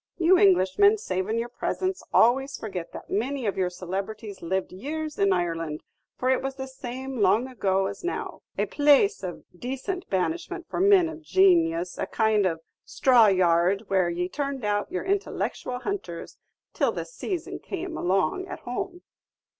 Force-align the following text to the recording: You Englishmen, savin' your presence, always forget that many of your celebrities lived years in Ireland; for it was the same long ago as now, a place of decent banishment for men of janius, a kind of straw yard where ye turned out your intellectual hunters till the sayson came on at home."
You 0.17 0.35
Englishmen, 0.39 0.97
savin' 0.97 1.37
your 1.37 1.47
presence, 1.49 2.01
always 2.11 2.57
forget 2.57 2.91
that 2.91 3.11
many 3.11 3.45
of 3.45 3.55
your 3.55 3.69
celebrities 3.69 4.41
lived 4.41 4.71
years 4.71 5.19
in 5.19 5.31
Ireland; 5.31 5.83
for 6.17 6.31
it 6.31 6.41
was 6.41 6.55
the 6.55 6.65
same 6.65 7.17
long 7.21 7.47
ago 7.47 7.85
as 7.85 8.03
now, 8.03 8.41
a 8.57 8.65
place 8.65 9.21
of 9.21 9.43
decent 9.55 10.09
banishment 10.09 10.65
for 10.67 10.79
men 10.79 11.07
of 11.07 11.21
janius, 11.21 11.99
a 11.99 12.07
kind 12.07 12.47
of 12.47 12.61
straw 12.83 13.27
yard 13.27 13.83
where 13.89 14.09
ye 14.09 14.27
turned 14.27 14.65
out 14.65 14.91
your 14.91 15.03
intellectual 15.03 15.77
hunters 15.77 16.39
till 16.73 16.91
the 16.91 17.05
sayson 17.05 17.59
came 17.59 17.95
on 17.95 18.47
at 18.47 18.61
home." 18.61 19.03